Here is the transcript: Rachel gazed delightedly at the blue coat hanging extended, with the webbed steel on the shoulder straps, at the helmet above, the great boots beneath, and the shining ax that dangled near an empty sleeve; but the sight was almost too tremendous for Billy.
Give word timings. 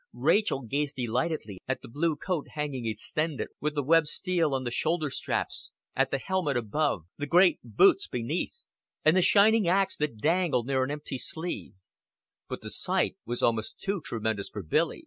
Rachel 0.13 0.63
gazed 0.63 0.95
delightedly 0.95 1.61
at 1.67 1.83
the 1.83 1.87
blue 1.87 2.15
coat 2.15 2.47
hanging 2.55 2.87
extended, 2.87 3.49
with 3.59 3.75
the 3.75 3.83
webbed 3.83 4.07
steel 4.07 4.55
on 4.55 4.63
the 4.63 4.71
shoulder 4.71 5.11
straps, 5.11 5.69
at 5.95 6.09
the 6.09 6.17
helmet 6.17 6.57
above, 6.57 7.05
the 7.19 7.27
great 7.27 7.59
boots 7.63 8.07
beneath, 8.07 8.63
and 9.05 9.15
the 9.15 9.21
shining 9.21 9.67
ax 9.67 9.95
that 9.97 10.17
dangled 10.19 10.65
near 10.65 10.83
an 10.83 10.89
empty 10.89 11.19
sleeve; 11.19 11.75
but 12.49 12.61
the 12.61 12.71
sight 12.71 13.15
was 13.27 13.43
almost 13.43 13.79
too 13.79 14.01
tremendous 14.03 14.49
for 14.49 14.63
Billy. 14.63 14.99